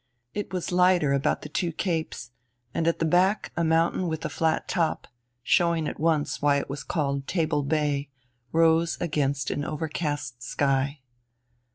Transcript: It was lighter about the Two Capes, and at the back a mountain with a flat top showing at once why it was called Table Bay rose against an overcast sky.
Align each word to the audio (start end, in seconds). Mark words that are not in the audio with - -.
It 0.33 0.51
was 0.51 0.71
lighter 0.71 1.13
about 1.13 1.43
the 1.43 1.49
Two 1.49 1.71
Capes, 1.71 2.31
and 2.73 2.87
at 2.87 2.97
the 2.97 3.05
back 3.05 3.51
a 3.55 3.63
mountain 3.63 4.07
with 4.07 4.25
a 4.25 4.29
flat 4.29 4.67
top 4.67 5.07
showing 5.43 5.87
at 5.87 5.99
once 5.99 6.41
why 6.41 6.57
it 6.57 6.71
was 6.71 6.81
called 6.83 7.27
Table 7.27 7.61
Bay 7.61 8.09
rose 8.51 8.97
against 8.99 9.51
an 9.51 9.63
overcast 9.63 10.41
sky. 10.41 11.01